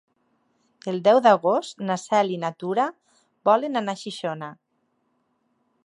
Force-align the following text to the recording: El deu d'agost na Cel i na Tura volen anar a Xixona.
El 0.91 0.95
deu 1.07 1.19
d'agost 1.25 1.85
na 1.89 1.97
Cel 2.05 2.33
i 2.37 2.39
na 2.45 2.51
Tura 2.63 2.87
volen 3.51 3.83
anar 3.83 3.97
a 3.99 4.03
Xixona. 4.07 4.53